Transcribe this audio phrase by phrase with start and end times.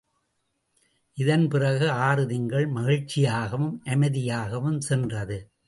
[1.13, 5.51] இதன் பிறகு ஆறு திங்கள் மகிழ்ச்சியாகவும் அமைதியாகவும் சென்றது.